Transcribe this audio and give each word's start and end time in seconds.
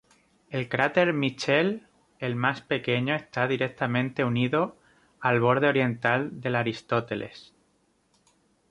El 0.49 0.67
cráter 0.67 1.13
Mitchel, 1.13 1.85
el 2.17 2.35
más 2.35 2.61
pequeño, 2.63 3.13
está 3.13 3.45
directamente 3.47 4.23
unido 4.25 4.75
al 5.19 5.39
borde 5.39 5.67
oriental 5.67 6.41
del 6.41 6.55
Aristóteles. 6.55 7.53